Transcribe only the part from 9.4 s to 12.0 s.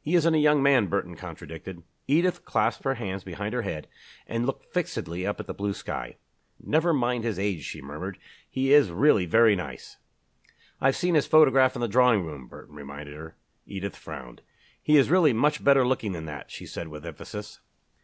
nice." "I've seen his photograph in the